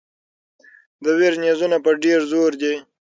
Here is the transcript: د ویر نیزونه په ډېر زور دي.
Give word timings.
د 1.03 1.05
ویر 1.17 1.33
نیزونه 1.43 1.77
په 1.85 1.91
ډېر 2.03 2.19
زور 2.31 2.51
دي. 2.61 2.73